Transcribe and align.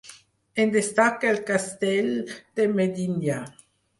En 0.55 0.71
destaca 0.75 1.33
el 1.33 1.37
Castell 1.49 2.09
de 2.61 2.67
Medinyà. 2.79 3.39